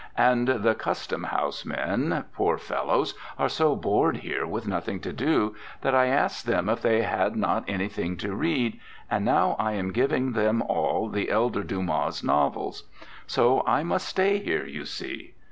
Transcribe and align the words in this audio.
And 0.17 0.47
the 0.47 0.73
Custom 0.73 1.25
house 1.25 1.63
men, 1.63 2.25
poor 2.33 2.57
fellows, 2.57 3.13
are 3.37 3.47
so 3.47 3.75
bored 3.75 4.17
here 4.17 4.47
with 4.47 4.67
nothing 4.67 4.99
to 5.01 5.13
do, 5.13 5.55
that 5.81 5.93
I 5.93 6.07
asked 6.07 6.47
them 6.47 6.69
if 6.69 6.81
they 6.81 7.03
had 7.03 7.35
not 7.35 7.65
anything 7.69 8.17
to 8.17 8.33
read, 8.33 8.79
and 9.11 9.23
now 9.23 9.55
I 9.59 9.73
am 9.73 9.93
giving 9.93 10.31
them 10.31 10.63
all 10.63 11.07
the 11.07 11.29
elder 11.29 11.61
Dumas' 11.61 12.23
novels. 12.23 12.85
So 13.27 13.63
I 13.67 13.83
must 13.83 14.07
stay 14.09 14.39
here, 14.39 14.65
you 14.65 14.85
see. 14.85 15.35